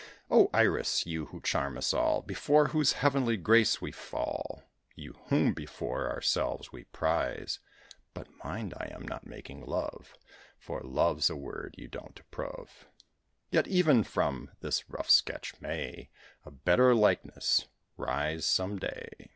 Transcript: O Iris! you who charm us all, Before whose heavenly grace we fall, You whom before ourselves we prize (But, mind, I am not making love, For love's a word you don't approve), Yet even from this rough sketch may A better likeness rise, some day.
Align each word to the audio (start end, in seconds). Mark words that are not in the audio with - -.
O 0.31 0.49
Iris! 0.51 1.05
you 1.05 1.27
who 1.27 1.39
charm 1.41 1.77
us 1.77 1.93
all, 1.93 2.23
Before 2.23 2.69
whose 2.69 2.93
heavenly 2.93 3.37
grace 3.37 3.81
we 3.83 3.91
fall, 3.91 4.63
You 4.95 5.13
whom 5.27 5.53
before 5.53 6.09
ourselves 6.11 6.71
we 6.71 6.85
prize 6.85 7.59
(But, 8.15 8.25
mind, 8.43 8.73
I 8.77 8.87
am 8.87 9.03
not 9.07 9.27
making 9.27 9.63
love, 9.63 10.17
For 10.57 10.79
love's 10.81 11.29
a 11.29 11.35
word 11.35 11.75
you 11.77 11.87
don't 11.87 12.19
approve), 12.19 12.87
Yet 13.51 13.67
even 13.67 14.03
from 14.03 14.49
this 14.61 14.89
rough 14.89 15.11
sketch 15.11 15.61
may 15.61 16.09
A 16.45 16.49
better 16.49 16.95
likeness 16.95 17.67
rise, 17.95 18.43
some 18.43 18.79
day. 18.79 19.29